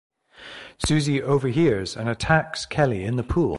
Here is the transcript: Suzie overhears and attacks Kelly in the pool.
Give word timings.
Suzie 0.79 1.21
overhears 1.21 1.95
and 1.95 2.09
attacks 2.09 2.65
Kelly 2.65 3.03
in 3.05 3.17
the 3.17 3.23
pool. 3.23 3.49